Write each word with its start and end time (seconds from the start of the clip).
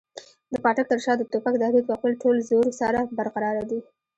د 0.51 0.53
پاټک 0.63 0.85
تر 0.91 0.99
شا 1.05 1.13
د 1.17 1.21
توپک 1.31 1.53
تهدید 1.61 1.83
په 1.87 1.93
خپل 1.97 2.11
ټول 2.21 2.35
زور 2.49 2.65
سره 2.81 2.99
برقراره 3.17 3.63
دی. 3.69 3.79